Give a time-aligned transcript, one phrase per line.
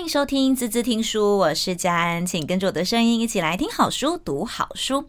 [0.00, 5.04] 欢迎收听滋滋听书，我是佳安，请跟着我的声音一起来听好书、读好书。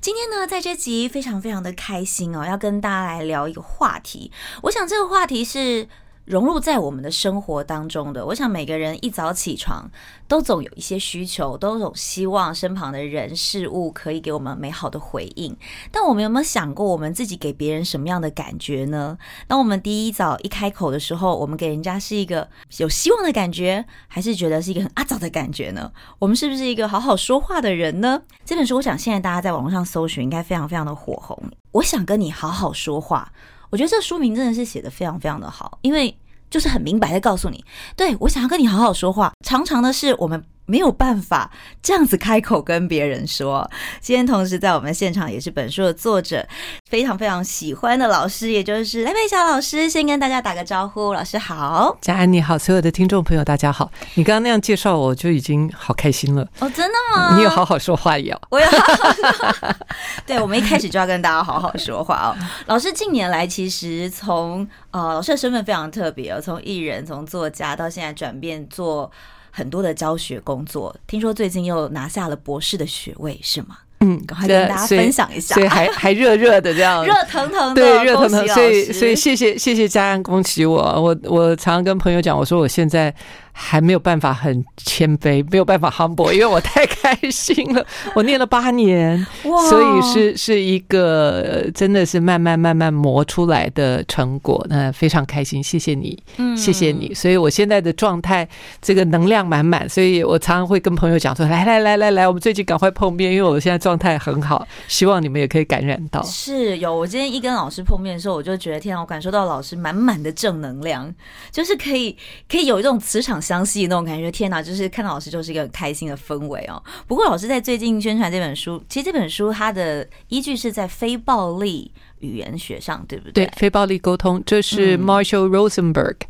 [0.00, 4.32] 今天呢，在这集非常非常的开心哦，要跟大家来聊一个话题。
[4.62, 5.86] 我想这个话题是。
[6.24, 9.90] 融入在我们的生活当中的，我想每个人一早起床
[10.28, 15.56] 都总有一些需求，都总希望身旁的人事物可以给我们美好的回应。
[15.90, 19.18] 但我们有没有想过，我们自己给别人什么样的感觉呢？
[19.48, 22.48] 当我们第一早一开口的时候，我们给人家是一个
[22.78, 25.90] 有希望的感觉，还是觉得是一个很阿早的感觉呢？
[26.20, 28.22] 我们是不是一个好好说话的人呢？
[28.44, 31.36] 这本书，我想现在大家在网络上搜寻，应该非常非常的火红。
[31.72, 33.32] 我想跟你好好说话。
[33.72, 36.16] 我觉得这书名真的是写的非常非常的好，因为
[36.48, 37.64] 就是很明白的告诉你，
[37.96, 39.32] 对，我想要跟你好好说话。
[39.44, 40.44] 常常的是我们。
[40.66, 41.50] 没有办法
[41.82, 43.68] 这样子开口跟别人说。
[44.00, 46.46] 今天同时在我们现场也是本书的作者，
[46.88, 51.12] 非常非常喜欢的老师，也就是赖佩霞老师，先跟大家打个招呼。
[51.12, 53.90] 老师好，佳安你好，所有的听众朋友大家好。
[54.14, 56.42] 你刚刚那样介绍我就已经好开心了。
[56.60, 57.36] 哦，真的吗？
[57.36, 58.40] 你有好好说话有？
[58.50, 59.76] 我有好好说话。
[60.26, 62.36] 对，我们一开始就要跟大家好好说话哦。
[62.66, 69.10] 老师近年来其实从呃老师的身份非常特别哦，从艺人，从作家到现在转变做。
[69.54, 73.78] 很多的教学工作，听说最近又拿下了博士的学位，是吗？
[74.02, 78.48] 嗯，赶快跟大家分享一下，所以，还还热热的这样， 热腾腾的，对，热腾腾。
[78.48, 80.76] 所以，所以谢谢谢谢家人，恭喜我。
[80.76, 83.14] 我我常常跟朋友讲，我说我现在。
[83.54, 87.84] 还没有办法很谦卑，没有办法 humble，因为我太开心了。
[88.16, 94.64] 我念了八年，所以是是一个真的是慢慢慢慢磨出来的成果。
[94.70, 96.18] 那非常开心，谢谢你，
[96.56, 97.12] 谢谢你。
[97.12, 98.48] 所以我现在的状态，
[98.80, 99.86] 这个能量满满。
[99.86, 111.14] 所以我常常会跟朋友讲说：“来来来来来，我们最近赶快碰面，因为我现在状态很好，希望你们也可以感染到。”是有，我今天一跟老师碰面的时候，我就觉得天啊，我感受到老师满满的正能量，
[111.50, 112.16] 就是可以
[112.48, 113.42] 可以有一种磁场。
[113.42, 114.62] 相吸那种感觉，天哪！
[114.62, 116.80] 就是看到老师就是一个很开心的氛围哦。
[117.08, 121.90] 不过老师在最近宣传这本书，其实这本书它的依据是在非暴力
[122.20, 123.44] 语言学上，对不对？
[123.44, 126.14] 对，非暴力沟通，这是 Marshall Rosenberg。
[126.20, 126.26] 嗯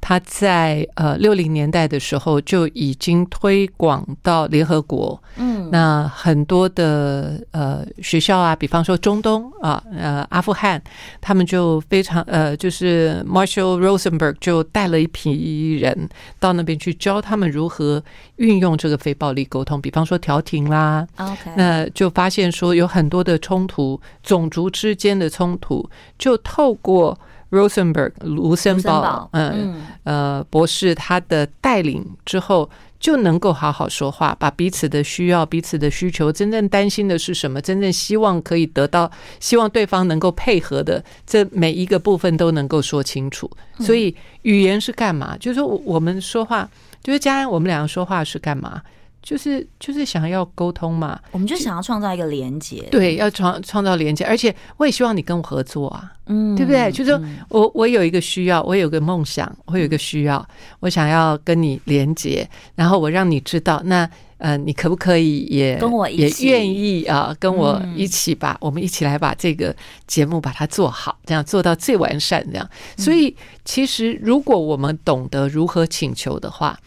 [0.00, 10.80] 他在呃六零年代的时候就已经推广到联合国，嗯，那很多的呃学校啊，比方说中东啊，呃阿富汗，
[11.20, 16.08] 他们就非常呃，就是 Marshall Rosenberg 就带了一批人
[16.38, 18.00] 到那边去教他们如何
[18.36, 27.18] 运用这个非暴力沟通，比方说调停啦，OK，那就发现说有很多的冲突，种族之间的冲突，就透过。
[27.50, 32.68] Rosenberg 卢森堡，嗯呃博士，他的带领之后
[32.98, 43.50] 就能够好好说话，把彼此的需要、彼此的需求、真正担心的是什么、真正希望可以得到、希望对方能够配合的这每一个部分都能够说清楚。
[43.78, 45.36] 所以语言是干嘛？
[45.38, 46.68] 就是说我们说话，
[47.02, 48.82] 就是佳安，我们两个说话是干嘛？
[49.26, 56.92] 就是就是想要沟通嘛，我们就想要创造一个连接，对，要创创造连接，而且我也希望你跟我合作啊，嗯，对不对？
[56.92, 60.48] 就是说我我有一个需要，我有个梦想，我有一个需要，
[60.78, 69.74] 我想要跟你连接，然后我让你知道，那呃，你可不可以也跟我一起，也愿意啊，跟我一起把我们一起来把这个
[70.06, 72.70] 节目把它做好，这样做到最完善，这样。
[72.96, 73.34] 所以
[73.64, 76.78] 其实如果我们懂得如何请求的话，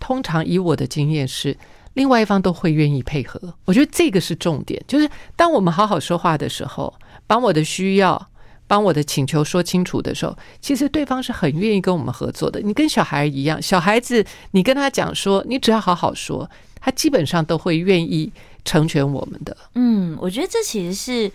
[0.00, 1.54] 通常以我的经验是。
[1.94, 4.82] 另外一方都会愿意配合，我觉得这个是重点。
[4.88, 6.92] 就是当我们好好说话的时候，
[7.26, 8.30] 把我的需要、
[8.66, 12.60] 把我的请求说清楚的时候，其实对方是很愿意跟我们合作的。
[12.60, 16.48] 你跟小孩一样，小孩子你跟他讲说，你只要好好说，
[16.80, 18.32] 他基本上都会愿意
[18.64, 19.54] 成全我们的。
[19.74, 21.30] 嗯，我觉得这其实是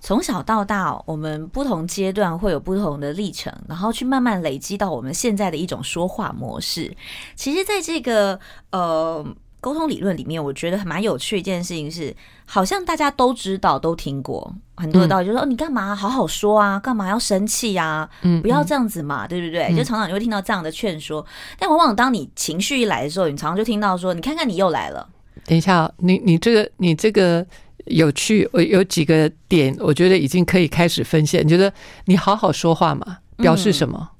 [0.00, 6.96] 从小到大，我们不同阶段会有不同的历程，然后去慢慢累积到我们现在的一种说话模式。
[7.36, 8.40] 其实，在这个
[8.72, 9.24] 呃。
[9.60, 12.14] 沟通理论里面，我觉得还蛮有趣一件事情是，
[12.46, 16.78] 好像大家都知道、都听过很多的道理，就是说，哦，你干嘛好好说啊？
[16.80, 18.08] 干嘛要生气呀？
[18.22, 19.74] 嗯，不要这样子嘛，对不对？
[19.76, 21.24] 就常常你会听到这样的劝说，
[21.58, 25.08] 但往往当你情绪一来的时候，你常常就听到说，你看看你又来了。
[25.44, 27.46] 等一下，你你这个你这个
[27.86, 31.38] 有趣，我有几个点，我觉得已经可以开始分析。
[31.38, 31.72] 你觉得
[32.06, 33.18] 你好好说话嘛？
[33.36, 34.10] 表示什么？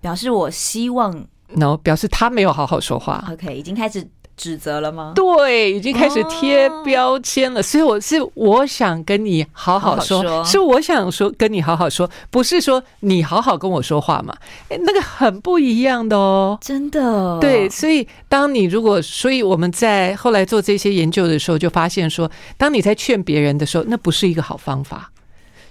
[0.00, 3.26] 表示我希望，no，表示他没有好好说话。
[3.32, 4.06] OK，已经开始。
[4.36, 5.12] 指责了吗？
[5.14, 7.60] 对，已经开始贴标签了。
[7.60, 7.64] Oh.
[7.64, 14.36] 所以我是我想跟你好好说，好好说，是我想说跟你好好说，不是说你好好跟我说话嘛？
[14.68, 17.38] 哎，那个很不一样的哦，真的。
[17.40, 25.10] 对，所以当你如果，所以我们在后来做这些研究的时候，就发现说，当你在劝别人的时候，那不是一个好方法。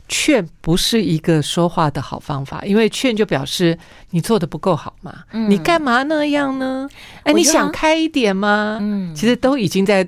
[0.08, 3.78] 劝不是一个说话的好方法，因为劝就表示
[4.12, 6.88] 你做的不够好嘛，嗯、你干嘛那样呢？
[7.24, 8.78] 哎，你想开一点吗？
[8.80, 10.08] 嗯，其实都已经在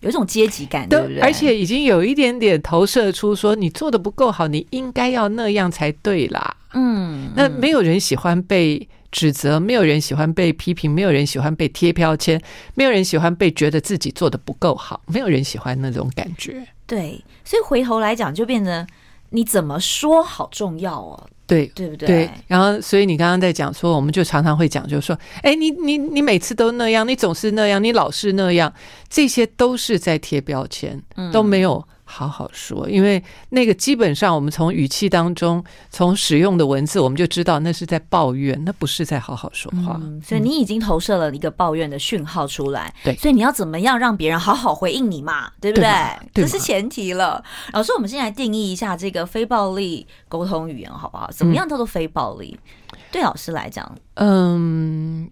[0.00, 1.20] 有一种阶级感，对不对？
[1.20, 6.56] 而且已经有一点点投射出说你做的不够好，你应该要那样才对啦。
[6.72, 12.40] 嗯，那没有人喜欢被指责，没有人喜欢被批评，没有人喜欢被贴标签，
[12.74, 16.66] 没有人喜欢被觉得自己做的不够好，没有人喜欢那种感觉。
[16.86, 18.86] 对，所以回头来讲，就变得。
[19.30, 21.28] 你怎么说好重要哦？
[21.46, 22.06] 对，对不对？
[22.06, 22.30] 对。
[22.46, 28.72] 然后，所以你刚刚在讲说，我们就常常会讲，就是说，哎，你你你每次都那样，你总是那样，你老是那样，
[29.08, 31.02] 这些都是在贴标签，
[31.32, 31.82] 都没有。
[32.10, 40.00] 好好说，因为那个基本上，我们从语气当中，从使用的文字，我们就知道那是在抱怨，那不是在好好说话。
[40.02, 42.92] 嗯，所以你已经投射了一个抱怨的讯号出来。
[43.04, 45.52] 对，所以你要怎么样让别人好好回应你嘛？
[45.60, 45.86] 对不对？
[46.32, 47.44] 对，这是前提了。
[47.74, 51.30] 老师，我们先来定义一下这个非暴力沟通语言，好不好？
[51.30, 52.58] 怎么样叫做非暴力？
[52.92, 55.30] 嗯，对老师来讲，嗯，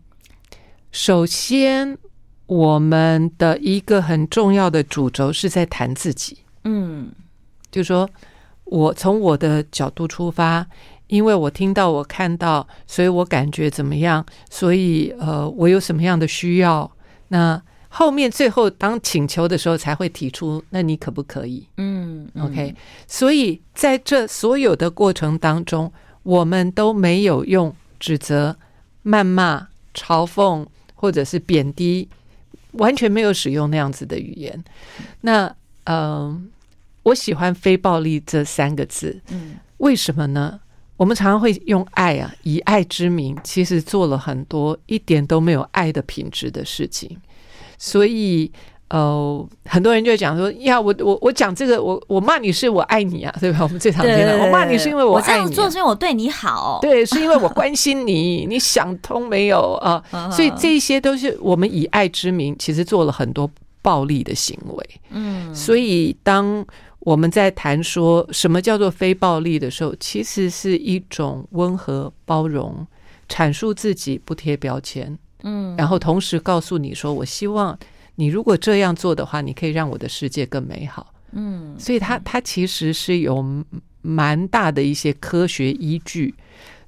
[0.92, 1.96] 首先
[2.44, 6.38] 我们的一个很重要的主轴是在谈自己。
[6.68, 7.10] 嗯，
[7.70, 8.08] 就说，
[8.64, 10.66] 我从我的角度出发，
[11.06, 14.26] 因为我听到、我看到，所以我感觉怎么样？
[14.50, 16.90] 所以，呃，我有什么样的需要？
[17.28, 21.64] 那后面最后当请求的时候，才会提出，那你可不可以？
[21.76, 22.74] 嗯，嗯，OK。
[23.06, 25.92] 所以在这所有的过程当中，
[26.24, 28.56] 我们都没有用指责、
[29.04, 30.66] 谩骂、嘲讽
[30.96, 32.08] 或者是贬低，
[32.72, 34.64] 完全没有使用那样子的语言。
[35.20, 35.46] 那，
[35.84, 36.42] 嗯、呃。
[37.06, 40.58] 我喜欢“非暴力”这三个字，嗯，为什么呢？
[40.96, 47.16] 我们常常会用爱啊，以爱之名，其实做了很多一点都没有爱的品质的事情。
[47.78, 48.50] 所以，
[48.88, 60.02] 呃，很多人就讲说：“呀，我我我讲这个，我我骂你是我爱你啊，对吧？”我们最常见的，我骂你是因为我爱你，我这样做是因为我对你好，对，是因为我关心你，你想通没有啊？
[60.34, 63.48] 所以这些都是我们以爱之名，其实做了很多
[63.82, 64.90] 暴力的行为。
[65.10, 66.66] 嗯，所以当。
[67.06, 72.84] 我们在谈说什么叫做非暴力的时候，其实是一种温和包容，
[73.28, 77.78] 阐述自己不贴标签，嗯，然后同时告诉你说，我希望
[78.16, 83.62] 你如果这样做的话，你可以让我的世界更美好，嗯，所以它它其实是有
[84.02, 86.34] 蛮大的一些科学依据。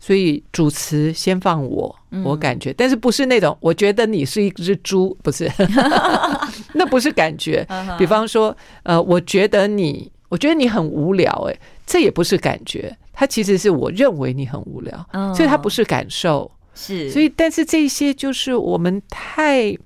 [0.00, 5.50] 所以主持先放我，我感觉，但是不是那种我觉得你是一只猪，不是，
[6.74, 7.66] 那不是感觉。
[7.98, 16.50] 比方说，呃，我觉得你，我觉得你很无聊，哎，这也不是感觉，它其实是我认为你很无聊，所以它不是感受。
[16.74, 19.76] 是，所以但是这些就是我们太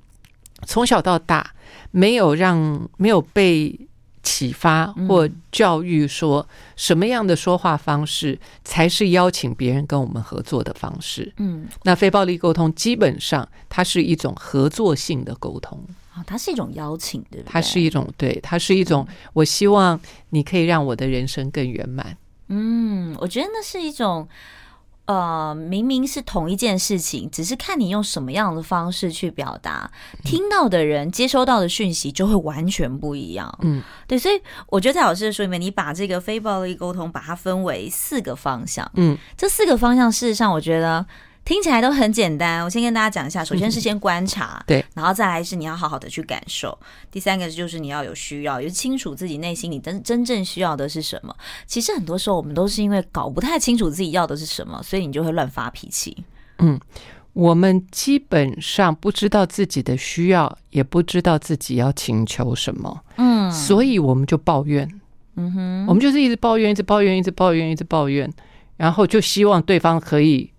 [0.67, 1.55] 从小到大
[1.91, 3.79] 没有让没有被。
[4.23, 6.47] 启发或教育，说
[6.77, 11.33] 什么样的说话方式才是邀请别人跟我们合作的方式？
[11.39, 15.79] 嗯，那非暴力沟通基本上它是一种合作性的沟通
[16.15, 17.53] 啊，它是一种邀请，对不对？
[17.53, 22.17] 它是一种对，它是一种我希望你可以让我的人生更圆满。
[22.49, 24.29] 嗯，我觉得那是一种。
[25.07, 29.91] 呃，明明是同一件事情，只是看你用什么样的方式去表达，
[30.25, 33.53] 听到的人接收到的讯息就会完全不一样。
[33.63, 38.91] 嗯，对，所以我觉得在老师的书里面，你把这个非暴力沟通把它分为四个方向。
[38.95, 41.05] 嗯，这四个方向事实上，我觉得。
[41.45, 43.45] 听起来都很简单，我先跟大家讲一下。
[43.45, 46.79] 首先是先观察，嗯、对，然后再来是你要好好的去感受。
[47.11, 51.35] 第三个就是你要有需要，也是清楚自己内心你真真正需要的是什么。
[51.67, 56.17] 其实很多时候我们都是因为搞不太清楚自己要的是什么，所以你就会乱发脾气。
[56.59, 56.81] 嗯，
[57.33, 63.01] 我们基本上不知道自己的需要，也不知道自己要请求什么。
[63.17, 64.89] 嗯，所以我们就抱怨。
[65.35, 68.33] 嗯哼，我们就是一直抱怨，一直抱怨，一直抱怨，一直抱怨，
[68.77, 70.52] 然后就希望对方可以。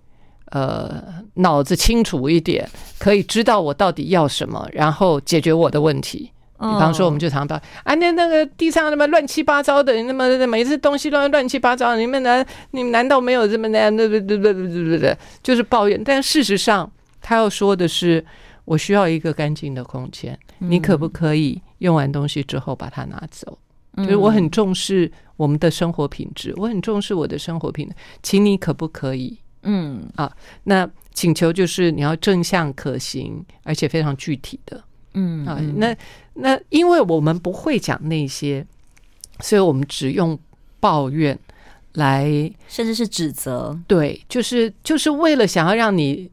[0.53, 2.69] 呃，脑子清楚一点，
[2.99, 6.29] 可以知道我到底要什么，然后解决我的问题。
[6.59, 13.97] 比方说，我们就常到啊，那那个地上那么乱七八糟的，那么每次东西乱乱七八糟，你们难，你们难道没有这么那样？
[13.97, 16.01] 对对对对对对对，就是抱怨。
[16.05, 18.23] 但事实上，他要说的是，
[18.63, 23.57] 我需要一个干净的空间，你可不可以用完东西之后把它拿走？
[23.97, 29.37] 就是我很重视我们的生活品质，我很重视我的生活品质，请你可不可以？
[29.63, 30.31] 嗯啊，
[30.63, 34.83] 那请求就是你要正向可行，而且非常具体的。
[35.13, 35.95] 嗯啊，那
[36.33, 38.65] 那因为我们不会讲那些，
[39.39, 40.37] 所以我们只用
[40.79, 41.37] 抱怨
[41.93, 42.25] 来，
[42.67, 43.77] 甚至是指责。
[43.87, 46.29] 对，就是就是为了想要让你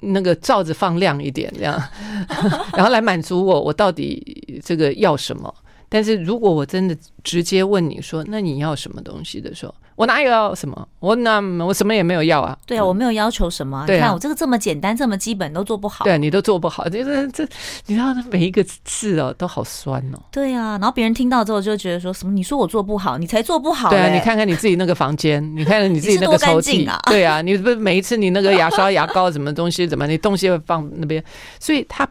[0.00, 1.80] 那个罩子放亮一点，这样，
[2.74, 5.54] 然后来满足我，我到底这个要什么？
[5.92, 10.88] 但是如果我真的直接问你说，那你要什么东西的时候，我哪有要什么？
[11.00, 12.56] 我那我什么也没有要啊。
[12.64, 13.84] 对啊，我没有要求什么。
[13.86, 16.06] 对啊，你看我这个这么简单，这么基本都做不好。
[16.06, 17.46] 对啊，你都做不好，就是这，
[17.86, 20.18] 你知道每一个字哦都好酸哦。
[20.30, 22.32] 对啊，然后别人听到之后就觉得说什么？
[22.32, 23.90] 你说我做不好，你才做不好。
[23.90, 26.98] 对啊，你看看你自己那个房间， 你看看你自己那个抽屉啊。
[27.06, 31.22] 对啊，你不是每一次你那个牙刷、牙膏什么东西怎么，你东西会放那边，
[31.60, 32.08] 所以他。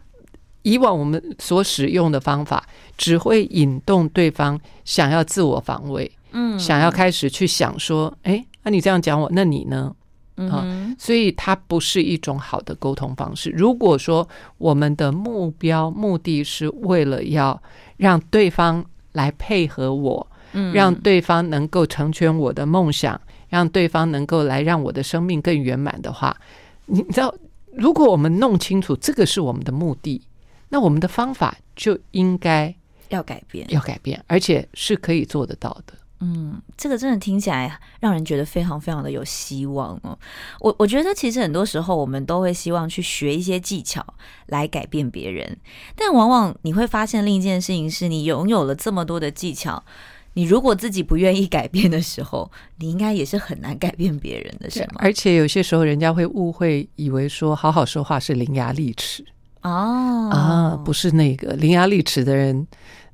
[0.64, 2.64] 以往我们所使用的方法，
[3.02, 9.92] 只会引动对方想要自我防卫，嗯，想要开始去想说，哎，那你这样讲我，那你呢？
[10.36, 10.64] 啊，
[11.00, 13.50] 所以它不是一种好的沟通方式。
[13.50, 14.28] 如果说
[14.60, 17.60] 我们的目标目的是为了要
[17.98, 26.38] 让对方来配合我，嗯，让对方能够成全我的梦想，让对方能够来让我的生命更圆满的话，
[26.86, 27.34] 你知道，
[27.74, 30.22] 如果我们弄清楚这个是我们的目的。
[30.74, 32.74] 那我们的方法就应该
[33.12, 35.94] 要改变，要改变，而且是可以做得到的。
[36.24, 40.16] 嗯，这个真的听起来让人觉得非常非常的有希望哦。
[40.60, 44.06] 我我觉得其实很多时候我们都会希望去学一些技巧
[44.46, 45.58] 来改变别人，
[45.96, 49.84] 但往往你会发现另一件事情是，你拥有了这么多的技巧，
[50.34, 54.98] 你如果自己不愿意改变的时候，你应该也是很难改变别人的，是吗？
[55.02, 59.26] 而且有些时候人家会误会，以为说好好说话是伶牙俐齿。
[59.64, 62.68] 哦啊，不是那个伶牙俐齿的人，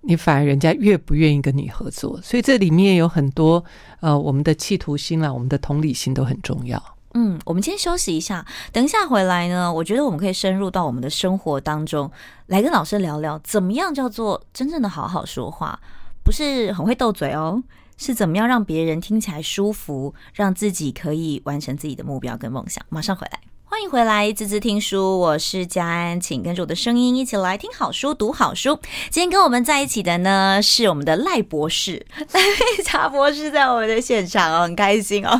[0.07, 2.19] 你反而人家越不愿意跟你合作。
[2.21, 3.63] 所以这里面有很多
[3.99, 6.81] 呃，我们的企图心啊，我们的同理心都很重要。
[7.13, 12.09] 嗯，我们先休息一下，等一下回来呢，我觉得我们可以深入到我们的生活当中，
[12.47, 15.79] 来跟老师聊聊，怎么样叫做真正的好好说话，
[16.23, 17.61] 不是很会斗嘴哦，
[17.97, 22.81] 是怎么样让别人听起来舒服，让自己可以完成自己的目标跟梦想。
[22.89, 23.39] 马上回来。
[23.69, 28.79] 欢迎回来，滋滋听书，我是佳安，请跟着我的声音一起来听好书、读好书。
[29.09, 35.37] 今天跟我们在一起的呢是我们的赖博士， 赖佩霞博士在我们的现场哦，很开心哦。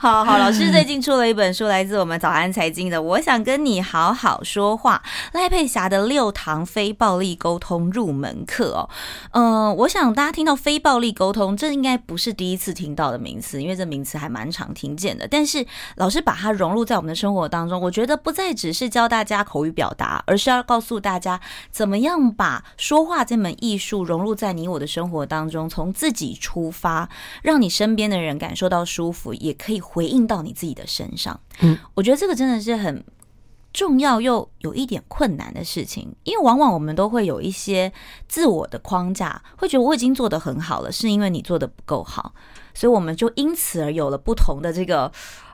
[0.00, 5.02] 好 好，老师最近出了一本书，来自我们早安财经的《我想跟你好好说话》，
[5.38, 8.88] 赖佩霞的六堂非暴力沟通入门课哦。
[9.32, 15.28] 嗯、呃，我想大家听到非暴力沟通，这应该不是第一次听到的名词，因为这名词还蛮常听见的。
[15.28, 15.64] 但是
[15.96, 17.80] 老师把它融入在我们的生活当中。
[17.80, 27.08] 我觉得不再只是教大家口语表达，而是要告诉大家怎么样把说话这门艺术融入在你我的生活当中，从自己出发，
[27.42, 31.38] 让你身边的人感受到舒服，也可以回应到你自己的身上。
[31.60, 33.04] 嗯，我觉得这个真的是很
[33.72, 37.92] 重要又有一点困难的事情，因为往往我们都会有一些
[38.26, 42.32] 自我的框架，会觉得我已经做得很好了，是因为你做得不够好。
[42.76, 45.04] 所以我们就因此而有了不同的这个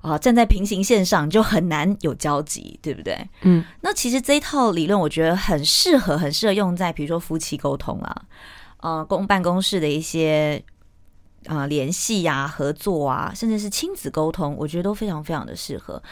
[0.00, 3.16] 啊、呃，站在平行线上就很难有交集，对不对？
[3.42, 8.22] 嗯，那其实这一套理论我觉得很适合，很适合用在比如说夫妻沟通啊，
[8.80, 10.60] 呃，公办公室的一些
[11.46, 16.02] 啊、呃、联系呀、合作啊，甚至是亲子沟通，我觉得都非常非常的适合。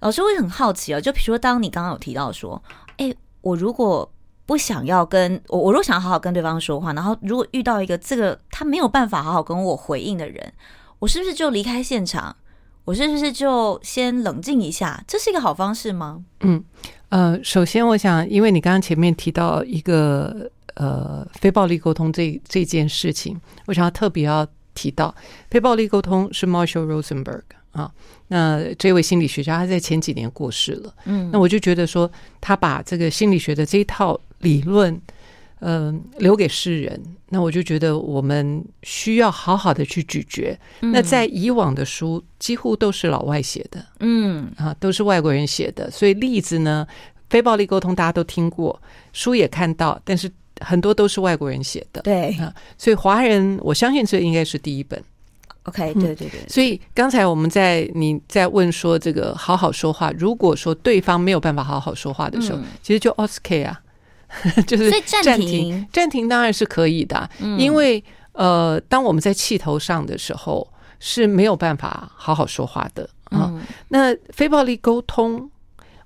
[0.00, 2.62] 老师会很好奇啊、哦，就比如说当你刚刚有提到说，
[2.96, 4.10] 哎，我如果
[4.46, 10.52] 不想要跟我，我如果想要好好跟对方说话，然后如果遇到一个这个他没有办法好好跟我回应的人，
[10.98, 12.36] 我是不是就离开现场？
[12.84, 15.02] 我是不是就先冷静一下？
[15.08, 16.22] 这是一个好方式吗？
[16.40, 16.62] 嗯，
[17.08, 25.14] 呃，首先我想，因为你刚刚前面提到一个呃非暴力沟通这这件事情，我想要特别要提到，
[25.50, 27.42] 非暴力沟通是 Marshall Rosenberg。
[27.72, 27.90] 啊，
[28.28, 32.08] 那这位心理学家他在前几年过世了，嗯，那我就觉得说
[32.40, 34.94] 他把这个心理学的这一套理论，
[35.58, 40.56] 嗯、呃，留给世人，那我就觉得我们需要好好的去咀嚼。
[40.82, 46.86] 嗯、那在以往的书几乎都是老外写的，嗯，啊，都是外国人写的，所以例子呢，
[47.30, 48.80] 非暴力沟通大家都听过，
[49.12, 52.30] 书也看到，但是很多都是外国人写的，对。
[52.36, 55.02] 啊，所以华人我相信这应该是第一本。
[55.64, 63.80] OK，对对对，所以刚才我们在你在问说这个好好说话，如果说对方没有办法好好说话的时候，嗯、其实就 o s k 啊，
[64.66, 64.90] 就是
[65.22, 70.66] 暂停，暂停当然是可以的，嗯、因为呃，当我们在气头上的时候
[70.98, 73.50] 是没有办法好好说话的啊。
[73.52, 75.50] 嗯、那非暴力沟通，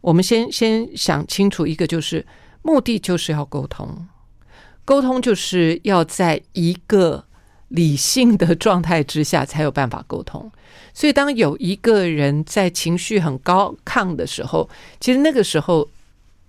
[0.01, 2.27] 我们先先想清楚一个，就是
[2.63, 4.07] 目的就是要沟通，
[4.85, 7.25] 沟通就是要在一个。
[7.69, 10.51] 理性的状态之下才有办法沟通，
[10.95, 14.67] 所以当有一个人在情绪很高亢的时候，
[14.99, 15.87] 其实那个时候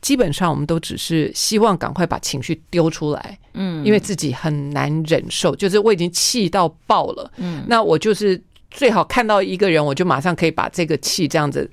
[0.02, 8.42] 基本上我们都只是希望赶快把情绪丢出来，嗯，因为自己很难忍受，就是我已经气到爆了，嗯，那我就是
[8.72, 11.70] 最好看到一个人，我就马上可以把这个气这样子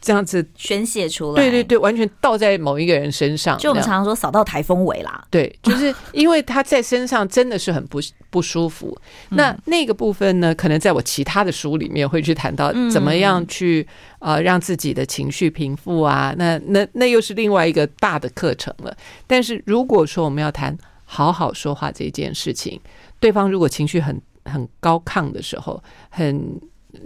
[0.00, 3.58] 这样子宣泄出来，对对对，完全倒在某一个人身上。
[3.58, 7.98] 就我们常常说扫到台风尾啦，对， 就是因为他在身上真的是很不
[8.30, 8.96] 不舒服。
[9.30, 13.86] 那那个部分呢，可能在我其他的书里面会去谈到怎么样去
[14.20, 16.34] 呃让自己的情绪平复啊。
[16.38, 18.96] 那那那又是另外一个大的课程了。
[19.26, 22.80] 但是如果说我们要谈好好说话这件事情，
[23.18, 26.60] 对方如果情绪很很高亢的时候，很。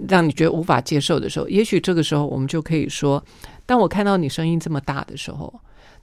[0.08, 3.22] 让你觉得无法接受的时候，也许这个时候我们就可以说：
[3.66, 5.52] 当我看到你声音这么大的时候，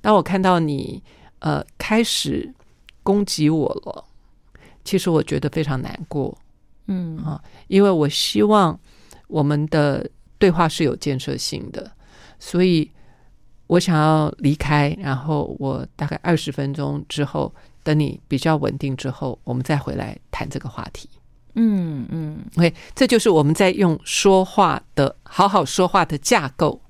[0.02, 1.02] 当我看到你
[1.40, 2.54] 呃开始
[3.04, 4.06] 攻击我了，
[4.84, 6.38] 其实我觉得非常难过，
[6.88, 8.80] 嗯啊，因为我希望
[9.28, 11.92] 我们的对话是有建设性的，
[12.40, 12.90] 所以
[13.68, 17.54] 我想要离开，然后我大概二十分钟之后，
[17.84, 21.10] 等你比较稳定之后，我们再回来谈这个话题。
[21.56, 26.82] 嗯嗯，OK，这就是我们在用说话的好好说话的架构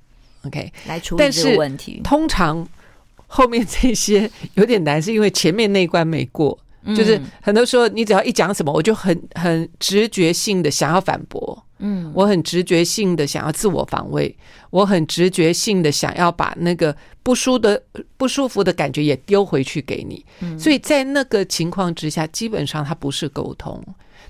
[0.46, 2.02] ，OK 来处理这个问题。
[2.04, 2.68] 通常
[3.28, 6.58] 后面这些有点难，是因为前面那一关没过。
[6.96, 14.34] 就是很多时候，你只要一讲什么，我就很很直觉性的想要反驳，嗯，我很直觉性的想要自我防卫，
[14.70, 17.84] 我很直觉性的想要把那个不舒的
[18.16, 20.26] 不舒服的感觉也丢回去给你。
[20.58, 23.84] 所以在那个情况之下，基本上它不是沟通。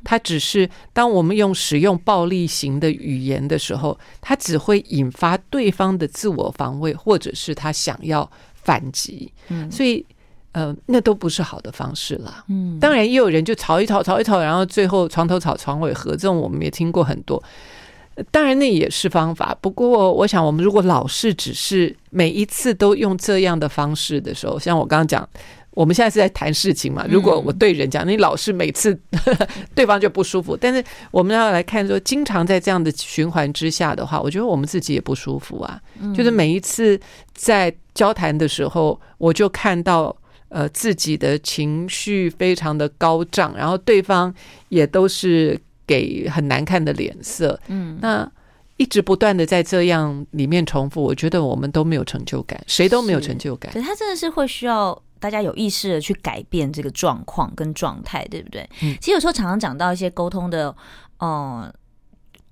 [0.03, 9.31] 它只是当我们用使用暴力型的语言的时候，它只会引发对方的自我防卫，或者是他想要反击。
[9.49, 10.05] 嗯，所以
[10.51, 12.43] 呃，那都不是好的方式啦。
[12.47, 17.41] 嗯，当然也有人就吵一吵，吵一吵，然后最后床头吵床尾和，这种我们也听过很多。
[18.31, 25.27] 当然那也是方法，不过我想，我们如果老是只是每一次都用这样的方式的时候，像我刚刚讲。
[25.79, 27.05] 我们现在是在谈事情嘛？
[27.09, 28.99] 如果我对人讲，你老是每次
[29.73, 30.57] 对方就不舒服。
[30.57, 35.79] 但是我们要来看说，经常在这样的循环之下的话，我觉得我们自己也不舒服啊。
[36.13, 36.99] 就是每一次
[37.33, 40.13] 在交谈的时候，我就看到
[40.49, 44.33] 呃自己的情绪非常的高涨，然后对方
[44.67, 45.57] 也都是
[45.87, 47.57] 给很难看的脸色。
[47.67, 48.29] 嗯，那
[48.75, 53.71] 一直不断的在这样里面重复，我觉得我们都没有成就感，谁都没有成就感。
[53.71, 55.01] 对，他真的是会需要。
[55.19, 58.61] 大家有意识的去改变这个状况跟状态，对不对？
[58.81, 60.73] 嗯，其实有时候常常讲到一些沟通的，
[61.17, 61.71] 呃，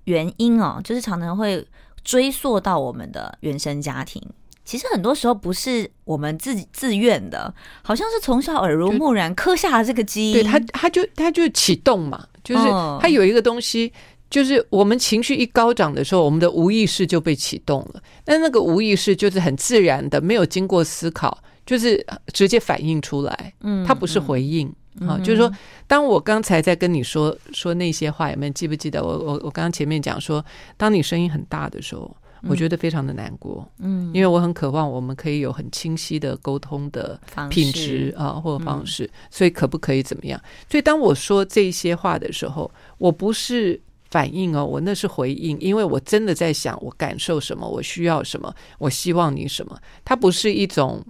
[0.03, 1.65] 原因哦，就是常常会
[2.03, 4.21] 追溯到我们的原生家庭。
[4.65, 10.33] 其实很多时候不是我们自己自愿的，好像是从小耳濡目染刻下了这个基因。
[10.33, 12.63] 对，他，他就他就启动嘛，就是
[12.99, 13.93] 他有一个东西，
[14.29, 18.03] 就是我们情绪一高涨的时候，我们的无意识就被启动了。
[18.25, 21.37] 但那个无意识就是很自然的，没有经过思考。
[21.67, 22.03] 就是
[22.33, 25.19] 直接反映出来，嗯，它不是回应啊。
[25.19, 25.51] 就是说，
[25.85, 29.03] 当我刚才在跟你说说那些话，有没有记不记得？
[29.03, 30.43] 我我我刚刚前面讲说，
[30.77, 32.15] 当你声音很大的时候，
[32.47, 39.09] 我觉得非常的难过，嗯，因为我很渴望我们可以有很清晰的沟通的品质啊，或者方式。
[39.29, 40.41] 所以可不可以怎么样？
[40.71, 43.77] 所以当我说这些话的时候，我不是
[44.09, 49.77] 反应哦，我那是回应，因为我真的在想，我感受什么，我需要什么，我希望你什么。
[50.05, 51.05] 它不是一种。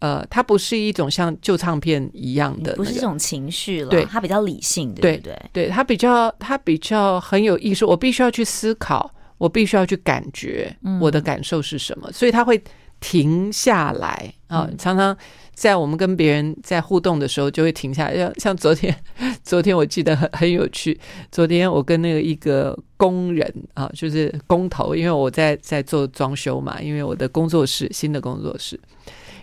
[0.00, 5.42] 呃，它不是一种像旧唱片一样的、那个，不是这种情绪了，对，它比较理性，对不对？
[5.52, 7.86] 对，它比较，它比较很有艺术。
[7.86, 12.62] 我必须要去思考，我必须要去感觉我的感受是什么，嗯、所以它会
[12.98, 14.76] 停下来啊、呃。
[14.78, 15.14] 常常
[15.52, 18.16] 在我们跟别人在互动的时候，就会停下来。
[18.16, 18.94] 像像昨天，
[19.44, 20.98] 昨天我记得很很有趣。
[21.30, 28.80] 昨天我跟那个一个工人啊、呃，就是工头，因为我在在做装修嘛，因为我的工作室新的工作室。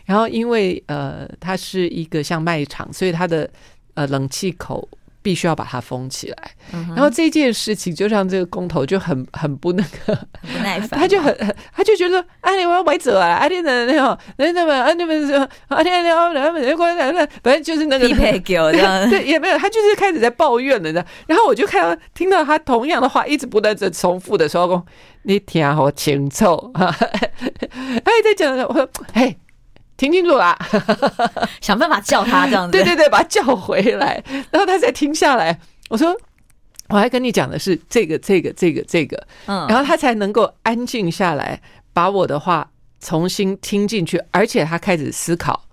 [0.07, 3.47] 然后，因为呃，它是一个像卖场，所以它的
[3.93, 4.87] 呃冷气口
[5.21, 6.51] 必须要把它封起来。
[6.71, 13.35] 嗯、然后这件事情就让这个工头就很很不那个不耐烦，他就很很他就觉得说：“哎，我要买走啊！
[13.35, 21.05] 哎，那那那那那么啊，你们说啊，那那那那那那反正就是那个对，也没有，他就是开始在抱怨了。
[21.27, 24.85] 然后我就看到听到他同样的话一直不断在重复的时候，说
[25.23, 29.35] ：“你听好清楚啊！”他也在讲，我说：“嘿。”
[29.97, 30.57] 听清楚啦，
[31.59, 32.71] 想办法叫他这样子。
[32.71, 35.59] 对对对，把他叫回来，然后他才停下来。
[35.89, 36.15] 我说，
[36.89, 41.59] 我还跟你讲的是这个、这个、这个、这个，嗯，然后他才能够安静下来，
[41.93, 45.65] 把我的话重新听进去，而且他开始思考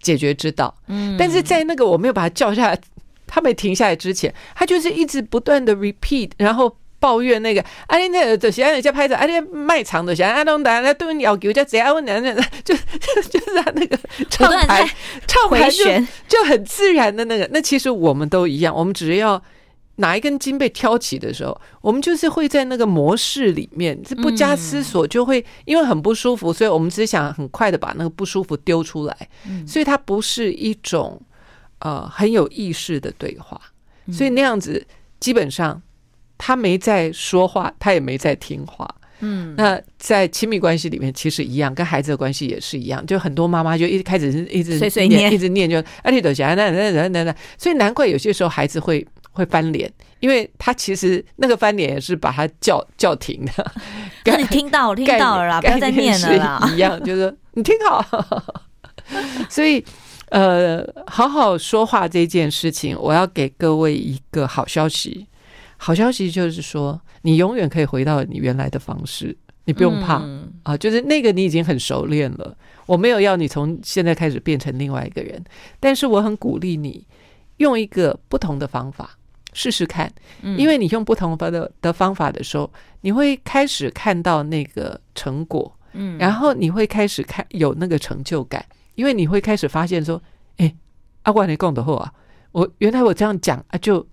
[0.00, 0.74] 解决之道。
[0.86, 2.78] 嗯，但是在那个我没有把他叫下来，
[3.26, 6.76] 他没停下来之前，他就是一直不断的 repeat，然后。
[7.02, 11.92] 抱怨那个，啊，你那就是人家拍着，啊，你卖场的，像啊，东达那蹲要求，叫谁啊？
[11.92, 12.32] 问人家，
[12.64, 12.72] 就
[13.28, 13.98] 就是他那个
[14.30, 14.88] 唱牌，
[15.26, 15.84] 唱牌就
[16.28, 17.48] 就很自然的那个。
[17.52, 19.42] 那其实我们都一样，我们只要
[19.96, 29.28] 哪一根筋被挑起的时候，我们就是会在那个模式里面，是不加思索就会，因为很不舒服，所以我们只想很快的把那个不舒服丢出来。
[29.66, 31.20] 所以它不是一种
[31.80, 33.60] 呃很有意识的对话，
[34.12, 34.86] 所以那样子
[35.18, 35.82] 基本上
[36.44, 38.92] 他没在说话，他也没在听话。
[39.20, 43.06] 嗯，那在亲密关系里面其实一样，跟孩子的关系也是一样。
[43.06, 53.72] 就很多妈妈就一开始是一直碎碎念，一直念就啊，你都想那那那那那，所以难怪有些时候孩子会会翻脸，因为他其实那个翻脸也是把他叫叫停的。
[54.24, 56.72] 那你听到，我听到了啦，不要再念了啦。
[56.74, 58.04] 一样，就是你听好。
[59.48, 59.84] 所以，
[60.30, 65.28] 呃，好好说话这件事情，我要给各位一个好消息。
[65.84, 70.76] 好消息就是说，你永远可以回到你原来的方式，你不用怕、嗯、啊。
[70.76, 72.56] 就是那个你已经很熟练了。
[72.86, 75.42] 我没有要你从现在开始变成另外一个人，
[75.80, 77.04] 但是我很鼓励你
[77.56, 79.18] 用一个不同的方法
[79.54, 80.08] 试试看。
[80.56, 88.64] 因为你用不同的的方法的时候，你会开始看到那个成果，嗯，然后你会开始看有那个成就感，
[88.94, 90.22] 因为你会开始发现说，
[90.58, 90.72] 哎，
[91.24, 92.14] 阿冠你讲的话，
[92.52, 94.06] 我原来我这样讲啊就。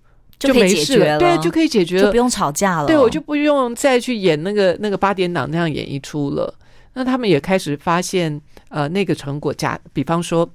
[0.48, 2.86] 就没事了，对，就可以解决了，就不用吵架了。
[2.86, 6.52] 对，我就不用再去演那个那个八点档那样演一出了。
[6.94, 10.48] 那他们也开始发现，呃，那个成果假，比方说，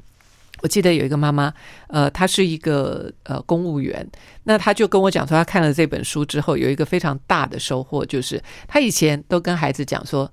[0.62, 1.54] 我记得有一个妈妈，
[1.88, 4.06] 呃，她是一个呃公务员，
[4.44, 10.30] 那她就跟我讲说，她看了这本书之后，有一个非常大的收获，就是她以前都跟孩子讲说，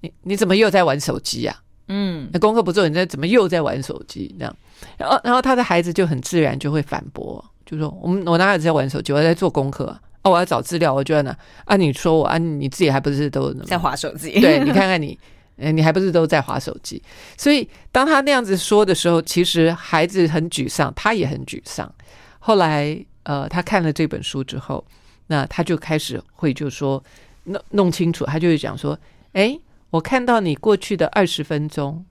[0.00, 1.54] 你你怎么又在玩手机呀？
[1.88, 4.34] 嗯，那功课不做，你这怎么又在玩手机？
[4.38, 4.56] 这样，
[4.96, 7.44] 然后然后他的孩子就很自然就会反驳。
[7.64, 9.12] 就说我们我哪有在玩手机？
[9.12, 10.00] 我在做功课啊！
[10.22, 11.76] 哦，我要找资料，我就在那啊！
[11.76, 14.40] 你说我啊，你自己还不是都在划手机？
[14.40, 15.18] 对，你看看你，
[15.56, 17.02] 你还不是都在划手机？
[17.36, 21.92] 所以当他那样子说的时候，其实孩子很沮丧，他也很沮丧。
[22.38, 24.84] 后来呃，他看了这本书之后，
[25.26, 27.02] 那他就开始会就说
[27.44, 28.96] 弄弄清楚，他就会讲说：
[29.32, 29.58] 哎，
[29.90, 32.04] 我看到你过去的二十分钟，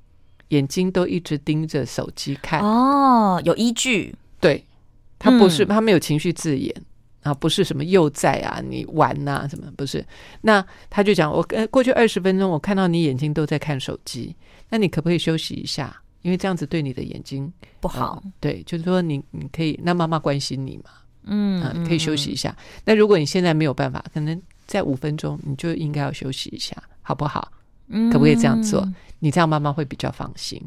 [0.49, 2.59] 眼睛都一直盯着手机看。
[2.59, 4.65] 哦，有依据，对。
[5.21, 6.75] 他不是，他没有情绪字眼
[7.21, 9.71] 啊，不是什么又在啊，你玩呐、啊、什么？
[9.77, 10.03] 不是，
[10.41, 14.35] 那他就讲，我呃过去二十分钟，我看到你眼睛都在看手机，
[14.69, 15.95] 那你可不可以休息一下？
[16.23, 18.21] 因为这样子对你的眼睛不好。
[18.23, 20.91] 呃、对，就是说你你可以，那妈妈关心你嘛，
[21.25, 22.55] 嗯、呃，可以休息一下。
[22.83, 27.51] 那如果你现在没有办法，可能在五分钟，你就应该要休息一下，好不好？
[28.11, 28.87] 可不可以这样做？
[29.19, 30.59] 你这样妈妈会比较放心。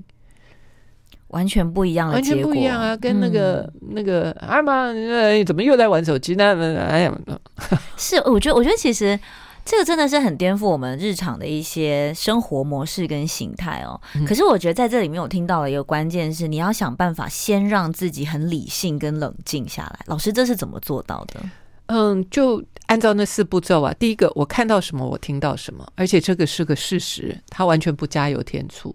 [1.34, 2.96] 完全不一样的完全不一样啊！
[2.96, 6.54] 跟那个、嗯、那个阿妈，呃，怎么又在玩手机呢？
[6.88, 7.20] 哎呀，
[7.98, 9.18] 是，我觉得，我觉得其实
[9.64, 14.00] 这个真的是很颠覆我们日常的一些生活模式跟形态哦。
[14.14, 19.98] 嗯、可是我觉得在这里面，我听到了一个关键是，你要想办法先让自己很理性跟冷静下来。
[20.06, 21.40] 老师，这是怎么做到的？
[21.86, 23.92] 嗯，就按照那四步骤啊。
[23.98, 28.94] 第一个，我看到什么，我听到什么，而且这个是个事实，它完全不加油添醋。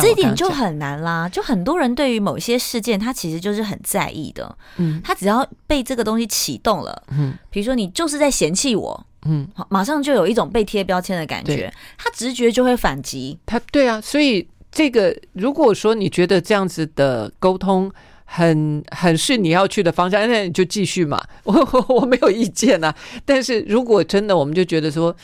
[0.00, 4.56] 这一点就很难啦，就很多人对于某些事件，他其实就是很在意的。
[4.78, 13.38] 嗯，他只要被这个东西启动了，嗯，比如说你就是在嫌弃我，嗯，好，马上就有一种被贴标签的感觉，他直觉就会反击。
[13.46, 17.88] 他对啊，所以这个如果说你觉得这样子的沟通
[18.24, 22.92] 很很是你要去的方向，那你就继续嘛， 我我没有意见啊。
[23.24, 25.14] 但是如果真的，我们就觉得说。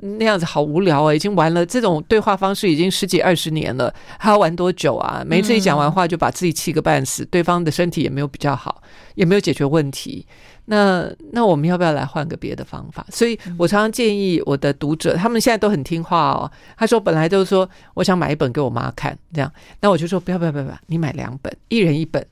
[0.00, 1.14] 那样子好无聊啊！
[1.14, 5.22] 已经玩了这种对话方式已经十几二十年了，还要玩多久啊？
[5.26, 8.82] 每次一讲完话就把自己气个半死，对方的身体也没有比较好，
[9.14, 10.26] 也没有解决问题。
[10.66, 13.06] 那那我们要不要来换个别的方法？
[13.10, 16.50] 所以我常常建议我的读者，他们现在都很听话哦。
[16.76, 22.26] 他说本来就是说我想买一本给我妈看，这样，那我就说不要不要不要不要，你买两本，一人一本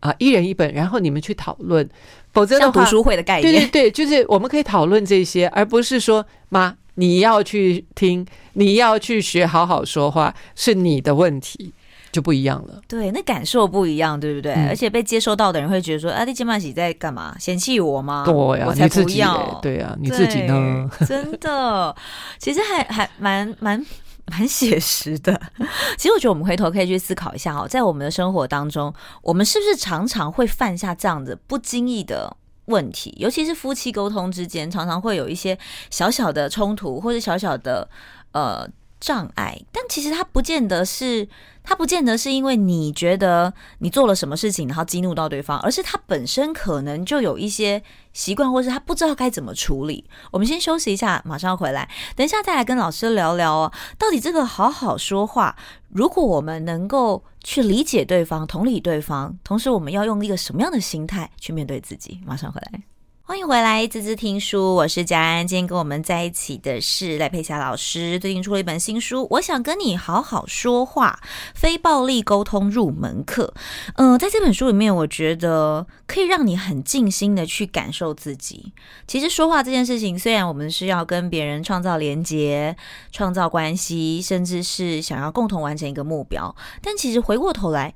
[0.00, 1.88] 啊， 一人一本，然后你们去讨论。
[2.32, 6.76] 否则的话，像读书会的概念，对对对，就是我们可以讨论这些，而不是说妈。
[6.94, 11.72] 你要去听，你要去学好好说话，是你的问题，
[12.10, 12.80] 就不一样了。
[12.86, 14.52] 对，那感受不一样，对不对？
[14.52, 17.34] 嗯、而且被接收到的人会觉得说：“啊，你今晚喜在干嘛？
[17.38, 19.58] 嫌弃我吗？”对呀、啊，我才不要。
[19.62, 20.90] 对呀、啊，你自己呢？
[21.06, 21.96] 真的，
[22.38, 23.82] 其实还还蛮蛮
[24.26, 25.40] 蛮写实的。
[25.96, 35.58] 其实我觉得我们回头可以去思考一下哦，在我们的生活当中，我们是不是常常会犯下这样子不经意的问题，尤其是夫妻沟通之间，常常会有一些
[35.90, 37.88] 小小的冲突或者小小的
[38.32, 38.68] 呃
[39.02, 41.28] 障碍，但其实它不见得是，
[41.64, 50.04] 它不见得是因为你觉得你做了什么事情，然后激怒到对方，而是他本身可能就有一些习惯，或是他不知道该怎么处理。
[50.30, 55.56] 我们先休息一下，马上回来，等一下再来跟老师聊聊哦，到底这个好好说话，
[55.88, 57.24] 如果我们能够。
[57.44, 62.20] 去理解对方，同理对方，同时我们要用一个什么样的心态去面对自己？
[62.24, 62.91] 马上回来。
[63.32, 65.48] 欢迎回来，滋滋听书，我是佳安。
[65.48, 71.18] 今天跟我们在一起的是赖佩霞老师，最近出了一本新书《我想跟你好好说话：
[71.54, 73.54] 非暴力沟通入门课》。
[73.94, 78.70] 嗯、在这本书里面，我觉得可以让你很静心的去感受自己。
[79.06, 82.76] 其实说话这件事情，虽然我们是要跟别人创造连接、
[83.12, 87.94] 创造关系，甚至是想要共同完成一个目标，但其实回过头来，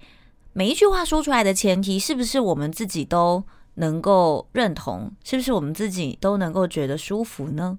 [0.55, 3.45] 每一句话说出来的前提，是不是我们自己都
[3.77, 7.79] 能够认同，是不是我们自己都能够觉得舒服呢？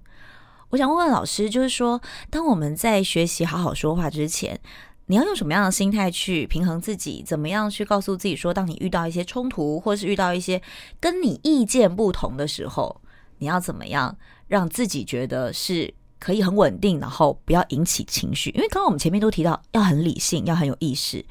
[0.69, 4.59] 我想问问老师，就是说，当我们在学习好好说话之前，
[5.05, 7.23] 你要用什么样的心态去平衡自己？
[7.25, 10.61] 怎么样去告诉自己说，当你遇到一些冲突，或是遇到一些
[10.99, 12.99] 跟你意见不同的时候，
[13.37, 18.49] 你要怎么样让自己觉得是可以很稳定，然后不要引起情绪？
[18.49, 21.25] 因为刚刚我们前面都提到要很理性，要很有意识，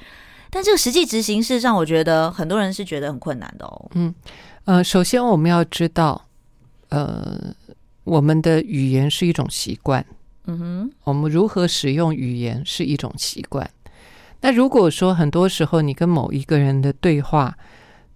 [0.48, 3.90] 但这个实际执行事实上，我觉得很多人是觉得很困难的哦。
[3.92, 4.14] 嗯。
[4.66, 6.26] 呃，首先我们要知道，
[6.88, 7.54] 呃，
[8.02, 10.04] 我们的语言是一种习惯，
[10.46, 13.68] 嗯哼，我们如何使用语言是一种习惯。
[14.40, 17.56] 那如果说很多时候你跟某一个人的对话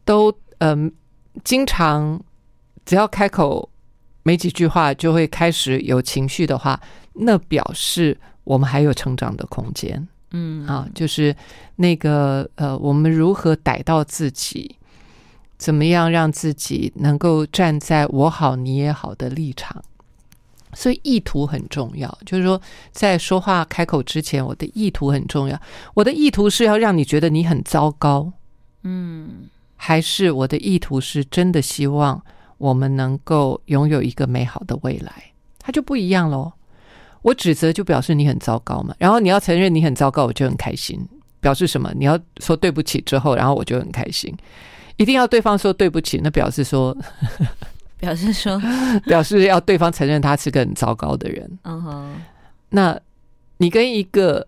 [0.04, 2.20] 都，嗯、呃，经常
[2.84, 3.70] 只要开口
[4.24, 6.80] 没几句话就会开始有情绪的话，
[7.12, 11.32] 那表示我们还有成长的空间，嗯啊，就是
[11.76, 14.74] 那个呃，我们如何逮到自己。
[15.60, 19.82] 怎么样让自己能够站在我好你也好的立场？
[20.72, 22.18] 所以意图很重要。
[22.24, 22.58] 就是说，
[22.92, 25.60] 在说话开口之前，我的意图很重要。
[25.92, 28.32] 我的意图是要让你觉得你很糟糕，
[28.84, 32.22] 嗯，还是我的意图是真的希望
[32.56, 35.12] 我们能够拥有一个美好的未来？
[35.58, 36.50] 它就不一样喽。
[37.20, 41.06] 我指责就表示你很糟糕嘛，然后你要承认你很糟糕，我就很开心。
[41.38, 41.92] 表示什么？
[41.94, 44.34] 你要说对不起之后，然后我就很开心。
[45.00, 46.94] 一定要对方说对不起，那表示说，
[47.96, 48.60] 表示说，
[49.08, 51.58] 表示要对方承认他是个很糟糕的人。
[51.64, 52.22] 嗯哼，
[52.68, 53.00] 那
[53.56, 54.46] 你跟一个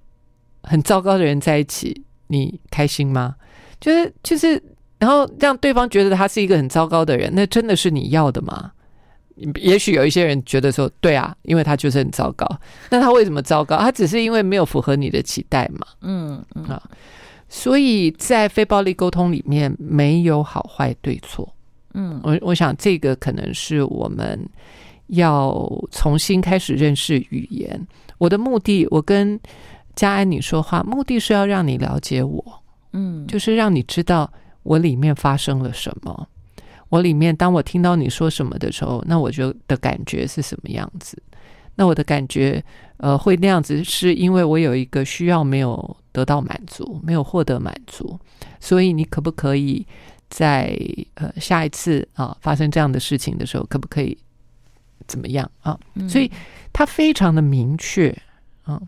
[0.62, 3.35] 很糟糕的人在一起，你开心吗？
[3.81, 4.62] 就是就是，
[4.99, 8.73] 然后让对方觉得他是一个很糟糕的人，那真的是你要的吗？
[9.57, 12.47] 也许有一些人觉得说，对啊，因为他就是很糟糕。
[12.91, 13.79] 那他为什么糟糕？
[13.79, 15.87] 他只是因为没有符合你的期待嘛。
[16.03, 16.83] 嗯嗯啊。
[17.55, 21.47] 所以在非暴力沟通里面，没有好坏对错。
[21.93, 24.49] 嗯，我我想这个可能是我们
[25.09, 25.55] 要
[25.91, 27.87] 重新开始认识语言。
[28.17, 29.38] 我的目的，我跟
[29.95, 32.43] 佳安你说话，目的是要让你了解我。
[32.95, 36.27] 嗯，就是让你知道我里面发生了什么。
[36.88, 41.23] 我里面，当我听到你说什么的时候，那我就的感觉是什么样子？
[41.75, 42.65] 那我的感觉，
[43.03, 48.17] 呃，会那样子，是因为我有一个需要没有得到满足，没有获得满足，
[48.61, 49.85] 所以你可不可以
[50.31, 50.79] 在
[51.15, 54.17] 呃下一次啊发生这样的事情的时候，可不可以
[55.09, 55.77] 怎么样啊？
[56.09, 56.31] 所以
[56.73, 58.17] 他非常的明确
[58.62, 58.81] 啊，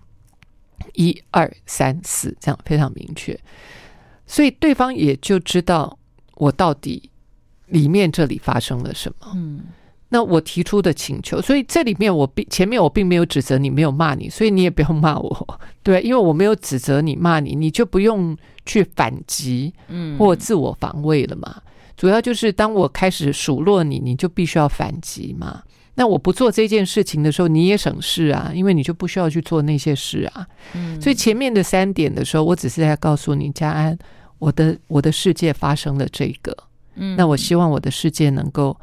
[0.92, 3.36] 一二三四这样非常明确，
[4.28, 5.98] 所以对方也就知道
[6.36, 7.10] 我到底
[7.66, 9.32] 里面这里发生了什么。
[9.34, 9.64] 嗯。
[10.10, 21.56] 那我提出的请求，所以这里面我并前面我并没有指责你，没有骂你，所以你也不用骂我， 对，因为我没有指责你、骂你，你就不用去反击，嗯，或自我防卫了嘛。
[21.96, 25.62] 主要就是当我开始数落你，你就必须要反击嘛。
[25.96, 30.46] 那我不做这件事情的时候，你也省事啊，因为你就不需要去做那些事啊。
[30.74, 33.98] 嗯，所以前面的三点的时候，我只是在告诉你，家安，
[34.38, 36.56] 我的我的世界发生了这个，
[36.94, 38.76] 嗯，那我希望我的世界能够。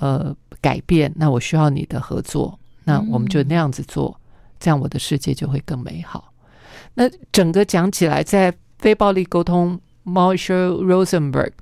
[0.00, 0.34] 呃，
[0.64, 4.18] 改变，那我需要你的合作，那我们就那样子做，
[4.58, 6.32] 这样我的世界就会更美好。
[6.94, 11.52] 那整个讲起来，在非暴力沟通，Marshall Rosenberg，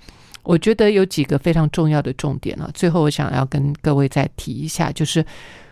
[0.45, 2.71] 我觉得有几个非常重要的重点啊。
[2.73, 5.27] 最后，我想要跟各位再提一下，就是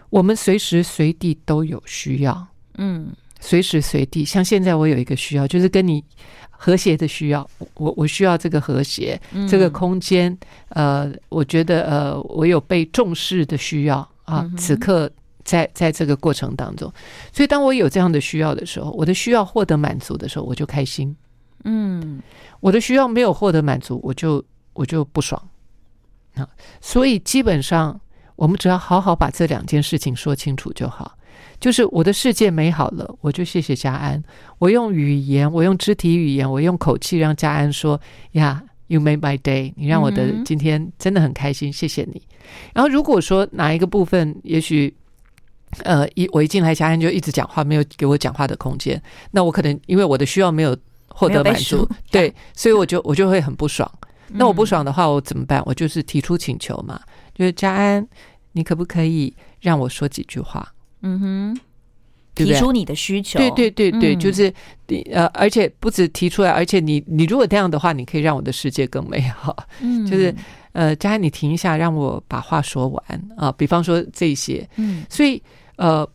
[0.08, 6.02] 我们随时随地都有需要，嗯，随时随地，像现在我有一个需要，就是跟你。
[6.62, 10.36] 和谐的需要，我我需要这个和谐，嗯、这个空间，
[10.68, 14.42] 呃，我觉得呃，我有被重视的需要啊。
[14.42, 15.10] 嗯、此刻
[15.42, 16.92] 在在这个过程当中，
[17.32, 21.16] 所以当我有这样的需要的时候，我的需要获得满足的时候，我就开心。
[21.64, 22.20] 嗯，
[22.60, 24.44] 我的需要没有获得满足，我就
[24.74, 25.42] 我就不爽
[26.34, 26.46] 啊。
[26.82, 27.98] 所以基本上，
[28.36, 31.16] 我们只要好好把这两件事情说清楚就好。
[31.60, 34.22] 就是我的世界美好了，我就谢谢家安。
[34.58, 38.00] 我用语言，我用肢体语言，我用口气让家安说
[38.32, 42.22] ：“呀，You made my day，你让我的今天真的很开心，谢谢你。”
[42.72, 44.92] 然后如果说哪一个部分，也许
[45.84, 50.74] 呃一我一进来，家安就一直讲话，没有给我讲话的空间，那我可能因为我的需要没有
[51.08, 53.90] 获得满足， 对，所以我就我就会很不爽。
[54.28, 55.62] 那我不爽的话，我怎么办？
[55.66, 56.98] 我就是提出请求嘛，
[57.34, 58.08] 就是家安，
[58.52, 60.72] 你可不可以让我说几句话？
[61.02, 61.60] 嗯哼。
[62.32, 64.50] 提出你的需求，对对对对，就是
[64.86, 69.54] 你呃，而且不止提出来，而且你你如果这样的话，你可以让我的世界更美好。
[69.80, 70.34] 嗯，就是
[70.72, 73.52] 呃，佳安，你停一下，让我把话说完啊。
[73.52, 75.42] 比方说这些，嗯，所以
[75.76, 76.08] 呃，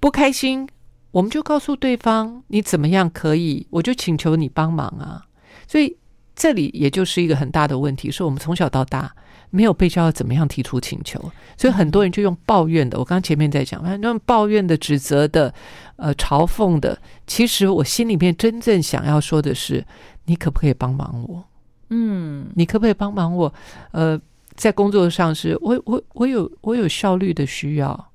[0.00, 0.66] 不开心，
[1.12, 5.22] 我们就告诉对方你怎么样可以，我就请求你帮忙啊。
[5.68, 5.94] 所以
[6.34, 9.14] 这里也就是一个很大的问题，是我们从小到大。
[9.50, 11.20] 没有被教要怎么样提出请求，
[11.56, 12.98] 所以很多人就用抱怨的。
[12.98, 15.52] 我刚刚前面在讲，那种抱怨的、指责的、
[15.96, 19.84] 呃嘲讽的，其实我心里面真正想要说的是：
[20.26, 21.44] 你可不可以帮忙我？
[21.90, 23.52] 嗯，你可不可以帮忙我？
[23.90, 24.20] 呃，
[24.54, 28.12] 在工作上是我我我有我有效率的需要，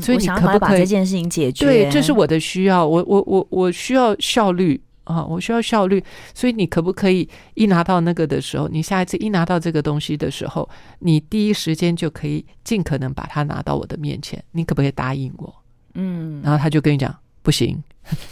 [0.00, 1.64] 所以你可不可以把这件事情解决？
[1.64, 4.80] 对，这是我的需要，我我我我需要效率。
[5.04, 6.02] 啊，我需要效率，
[6.34, 10.68] 所以你可不可以一拿到那个的时候，你下一次一拿到这个东西的时候，
[11.00, 15.52] 你第一时间就可以尽可能把它拿到我的面前，你可不可以答应我？
[15.94, 17.82] 嗯，然后他就跟你讲不行，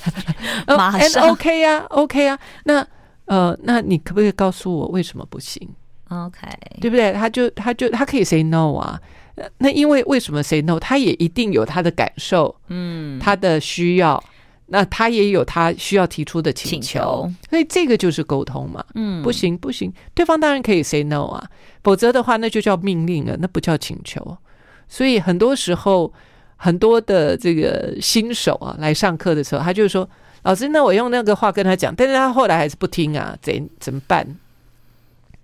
[0.68, 2.87] 马上 OK 呀，OK 呀，那
[3.26, 5.68] 呃，那你可不可以告诉我为什么不行
[6.09, 6.46] ？OK，
[6.80, 7.12] 对不对？
[7.12, 9.00] 他就他就他可以 say no 啊，
[9.59, 10.78] 那因为为什么 say no？
[10.78, 14.22] 他也一定有他的感受，嗯，他的需要。
[14.72, 18.85] 那他也有他需要提出的请求，请求，所以这个就是沟通嘛。
[18.94, 21.44] 嗯，不行不行，对方当然可以 say no 啊，
[21.83, 24.38] 否则的话那就叫命令了，那不叫请求。
[24.88, 26.12] 所以很多时候，
[26.56, 30.09] 很多的这个新手啊来上课的时候，他就说
[30.42, 34.26] ：“老师，那我用那个话跟他讲，但是他后来还是不听啊，怎怎么办？”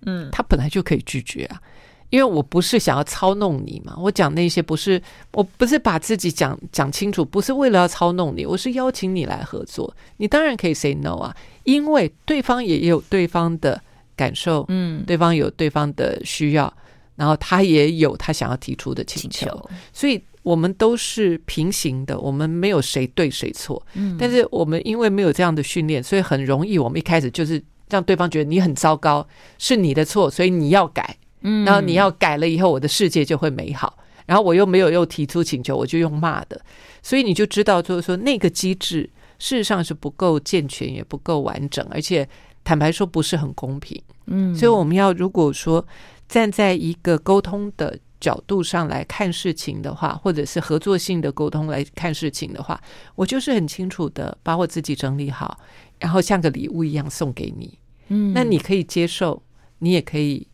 [0.05, 1.61] 嗯，他本来就可以拒绝啊。
[2.09, 5.01] 因为我不是想要操弄你嘛，我讲那些不是，
[5.33, 9.93] 我不是把自己讲讲清楚，不是为了要操弄你，我是邀请你来合作。
[10.17, 13.81] 你当然可以 say no 啊，因为对方也有对方的
[14.15, 16.73] 感受，嗯，对方有对方的需要，
[17.15, 31.17] 然后他也有他想要提出的请求，所以我们都是平行的，我们没有谁对谁错，嗯，但是我们因为没有这样的训练，所以很容易我们一开始就是让对方觉得你很糟糕，是你的错，所以你要改。
[31.47, 33.97] 嗯，然后你要改了以后，我的世界就会美好。
[34.25, 36.61] 然后我又没有又提出请求，我就用骂的，
[37.01, 42.27] 所以你就知道，就是说那个机制事实上是不够健全，也不够完整，而且
[42.61, 43.97] 坦白说不是很公平。
[44.25, 45.85] 嗯，所以我们要如果说
[46.27, 52.77] 站在一个沟通的角度上来看事情的话，或者是合作性的沟通来看事情的话，
[53.15, 55.57] 我就是很清楚的把我自己整理好，
[55.99, 57.79] 然后像个礼物一样送给你。
[58.09, 59.41] 嗯，那你可以接受，
[59.79, 60.45] 你也可以。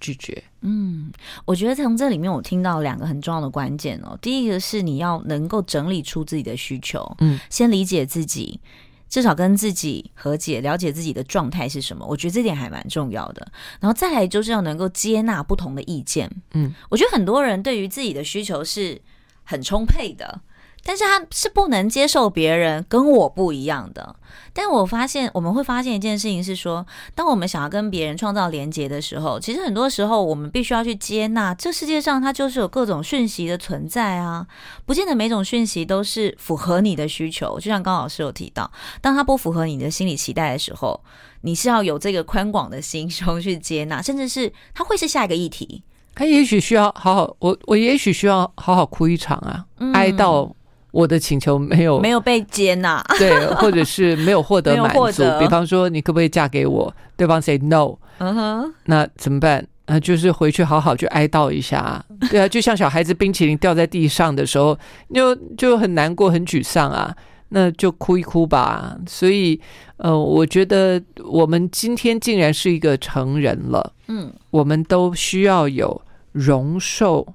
[0.00, 0.42] 拒绝。
[0.62, 1.12] 嗯，
[1.44, 4.18] 我觉得从这里面我听到两个很重要的关键哦。
[4.20, 8.60] 第一个是你要能够整理出自己的需求，嗯，先理解自己，
[9.08, 12.04] 至少跟自己和解，了解自己的状态是什么。
[12.06, 13.46] 我觉得这点还蛮重要的。
[13.78, 16.30] 然后再来就是要能够接纳不同的意见。
[16.52, 19.00] 嗯，我觉得很多人对于自己的需求是
[19.44, 20.40] 很充沛的。
[20.84, 24.16] 但是他是不能接受别人跟我不一样的。
[24.52, 34.46] 但我发现，我们会发现一件事情是说，当我们想要跟别人创造连接的时候，其实很多时候我们必须要去接纳，这世界上它就是有各种讯息的存在啊，
[34.84, 37.58] 不见得每种讯息都是符合你的需求。
[37.60, 41.00] 就像高老师有提到，当他不符合你的心理期待的时候，
[41.42, 45.82] 你是要有这个宽广的心胸去接纳， 甚至是他会是下一个议题。
[46.14, 50.52] 他也许需要好好，我我也许需要好好哭一场啊，嗯、哀悼。
[50.92, 55.22] 我的请求没有没有被接纳，对，或者是没有获得 满足。
[55.38, 56.92] 比方说，你可不可以嫁给我？
[57.16, 59.66] 对方 say no，嗯哼，那怎么办？
[59.86, 62.04] 啊，就是回去好好去哀悼一下。
[62.30, 64.78] 对啊，就像小孩子冰淇淋掉在地上的时候，
[65.12, 67.14] 就就很难过、很沮丧啊，
[67.48, 68.96] 那就哭一哭吧。
[69.08, 69.60] 所以，
[69.96, 76.00] 呃，我觉得我们今天竟然是一个成人了，嗯，我们都需要有
[76.32, 77.26] 容受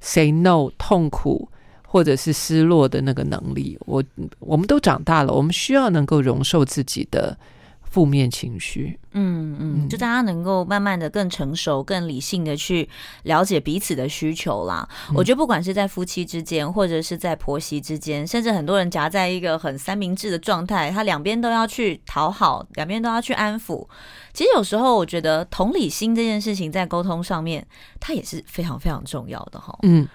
[0.00, 1.48] say no 痛苦。
[1.94, 4.02] 或者是失落的那个能力，我
[4.40, 7.38] 我们都长大了，我们需要能够容受自己的
[7.82, 8.98] 负面情绪。
[9.12, 12.88] 嗯嗯，就大家能够慢慢的更成熟、更理性的去
[13.22, 14.88] 了解彼此的需求啦。
[15.08, 23.86] 嗯、我觉得不管是在夫妻之间，或者是在婆媳之间，甚至很多人夹在一个很三明治的状态，他两边都要去讨好，两边都要去安抚。
[24.32, 27.64] 其实有时候我觉得同理心这件事情在沟通上面，
[28.00, 29.78] 它也是非常非常重要的哈。
[29.84, 30.08] 嗯。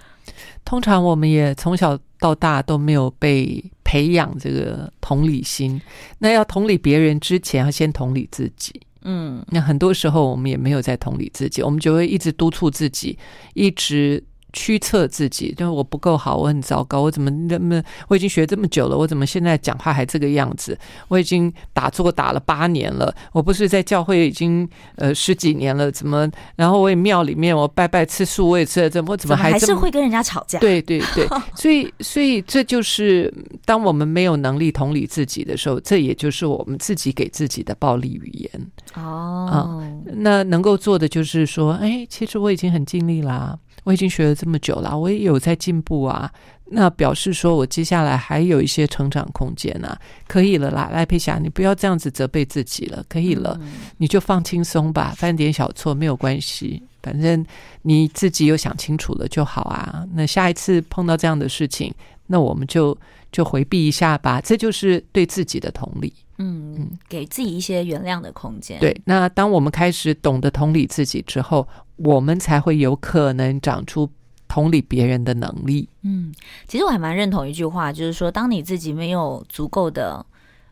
[0.65, 5.81] 通常我们也从小到大都没有被培养这个同理心。
[6.19, 8.79] 那要同理别人之前，要先同理自己。
[9.03, 13.17] 嗯，那很多时候我们也没有在同理自己，我们就会一直督促自己，
[13.53, 14.21] 一直
[14.53, 20.77] 驱策自己，就是我不够好，我很糟糕，我怎么那么我已经学这么久了，我怎么现在讲话还这个样子？
[21.07, 26.29] 我已经打坐打了八年了，我不是在教会已经呃十几年了，怎么？
[26.55, 30.59] 然后我也庙里面我拜拜吃素，我也吃了，这么我怎么还还是会跟人家吵架？
[30.59, 33.33] 对对对， 所以所以这就是
[33.65, 40.03] 当我们没有能力同理自己的时候，这也就是我们自己给自己的暴力语言哦、嗯。
[40.17, 43.57] 那能够做的就是说，哎，其实我已经很尽力啦。
[43.83, 46.31] 我已经学了这么久了，我也有在进步啊。
[46.71, 53.59] 那表示说我接下来还有一些成长空间啊，可以了啦，赖佩霞，你不要这样子责备自己了，可以了，
[53.97, 57.43] 你就放轻松吧，犯点小错没有关系，反正
[57.81, 60.05] 你自己有想清楚了就好啊。
[60.13, 61.91] 那下一次碰到这样的事情，
[62.27, 62.95] 那我们就
[63.31, 66.13] 就回避一下吧，这就是对自己的同理。
[66.37, 68.79] 嗯嗯，给自己一些原谅的空间。
[68.79, 71.67] 对，那当我们开始懂得同理自己之后，
[72.03, 74.09] 我们才会有可能长出
[74.47, 75.87] 同理别人的能力。
[76.01, 76.33] 嗯，
[76.67, 80.25] 其实我还蛮认同一句话，就是说，当你自己没有足够的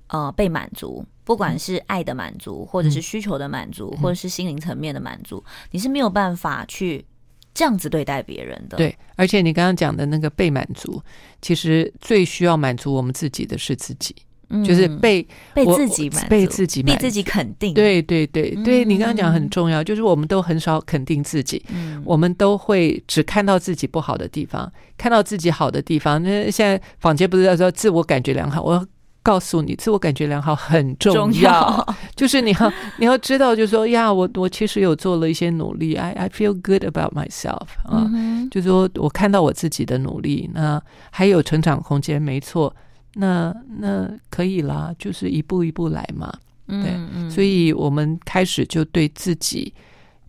[0.08, 7.06] 呃被满足，不管是爱的满足，或者是需求的满足，嗯、或者是心灵层面的满足，嗯、你是没有办法去
[7.54, 8.78] 这样子对待别人的。
[8.78, 11.02] 对，而且你刚刚讲的那个被满足，
[11.42, 14.16] 其实最需要满足我们自己的是自己。
[14.64, 17.74] 就是被、嗯、被自己满足，被自己被自己肯定。
[17.74, 26.22] 对对对对，你刚刚讲很重要，就是我们都很少肯定自己，嗯、我们都会只看到自己不好的地方，看到自己好的地方。
[26.24, 28.62] 那现在坊间不是在说自我感觉良好？
[28.62, 28.86] 我要
[29.22, 40.82] 告诉你，自我感觉良好很重要，重要就是你要你要知道，就是说呀，我我其实有做了一些努力，I I feel good about myself 啊，嗯、就是说我看到我自己的努力，那
[41.12, 42.74] 还有成长空间，没错。
[43.20, 46.32] 那那可以啦，就是一步一步来嘛。
[46.68, 49.74] 对，嗯嗯，所以我们开始就对自己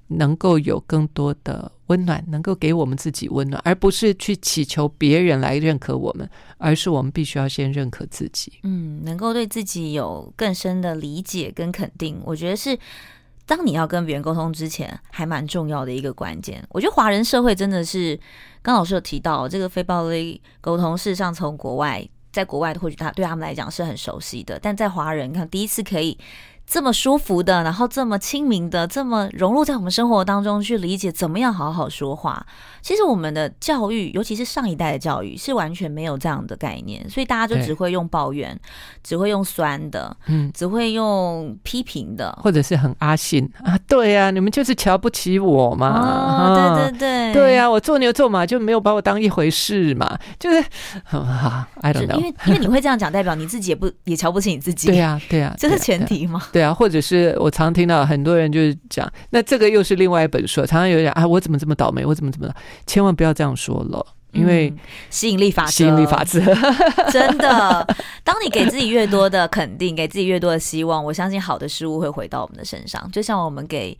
[0.07, 8.53] 能够有更多的温暖，能够给我们自己温暖，而不是去祈求别人来认可我们，而是我们必须要先认可自己。
[8.63, 12.79] 嗯，能够对自己有更深的理解跟肯定，我觉得是
[13.45, 16.65] 当你要跟别人沟通之前，还蛮重要的一个关键。
[16.71, 18.19] 我觉得华人社会真的是，
[18.63, 22.09] 刚老师有提到这个非暴力沟通，事实上从国外。
[22.31, 26.19] 在国外，或许他对他们来讲是很熟悉的，但在华人看第一次可以
[26.69, 32.47] 这么舒服的，然后这么亲民的，这么融入在我们生活当中去理解怎么样好好说话。
[32.83, 38.59] 其实我们的教育，尤其是上一代的教育，是完全没有这样的概念，所以大家就只会用抱怨，
[39.03, 50.59] 只会用酸的，嗯，只会用批评的，或者是很阿信啊，对呀、啊，你们就是瞧不起我嘛，哦、对对对，对呀、啊，我做牛做马就没有把我当一回事嘛，就是
[51.11, 62.53] 啊，I don't know，因为因为你会这样讲，代表你自己也不也瞧不起你自己，对呀、啊，对呀、啊，这是前提嘛，对啊，或者是我常听到很多人就是讲，那这个又是另外一本书，常常有人讲啊，我怎么这么倒霉，我怎么怎么
[62.87, 64.73] 千万不要这样说了，因为
[65.11, 66.41] 吸引力法则，吸引力法则
[67.11, 67.97] 真的。
[68.23, 73.11] 当你给自己越多的肯定，给自己越多的希望，我相信好的事物会回到我们的身上。
[73.11, 73.97] 就像我们给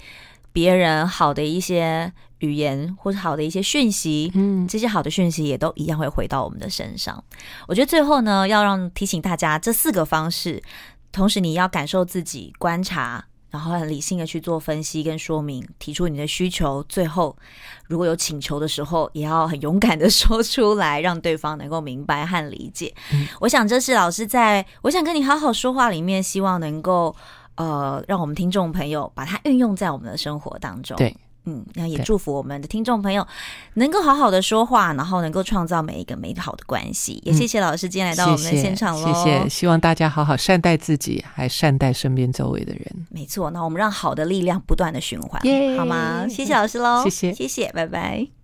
[0.53, 7.23] 别人好的一些语言，或者好的一些讯息，嗯，这些好的讯息也都一样会回到我们的身上。
[7.67, 10.63] 我觉得最后呢，要让提醒大家这四个方式，
[11.13, 13.25] 同时你要感受自己，观察。
[13.51, 16.85] 然后很理性的去做分析跟说明，提出你的需求。
[16.87, 17.35] 最后，
[17.87, 22.95] 如果有请求的时候，也要很勇敢的说出来，让对方能够明白和理解。
[23.11, 27.17] 嗯、我想这是老师在我想跟你好好说话里面，希望能够
[27.55, 30.95] 呃，让我们听众朋友把它运用在我们的生活当中。
[30.99, 31.17] 对。
[31.49, 33.27] 嗯，那也祝福我们的听众朋友
[33.75, 37.23] 能够好好的说话，然后能够创造每一个美好的关系。
[37.25, 43.07] 也谢谢老师今天来到我们的现场喽，谢谢，希望大家好好善待自己，还善待身边周围的人。
[43.11, 46.27] 没错，那我们让好的力量不断的循环，耶好吗？
[46.29, 48.38] 谢谢老师喽，谢谢，谢谢，拜拜。